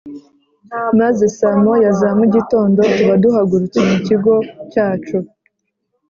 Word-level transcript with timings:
maze 0.99 1.25
saa 1.37 1.57
moya 1.63 1.91
za 1.99 2.09
mu 2.19 2.25
gitondo 2.35 2.79
tuba 2.95 3.15
duhagurutse 3.23 3.79
ku 3.87 3.95
kigo 4.07 4.33
cyacu 4.71 5.17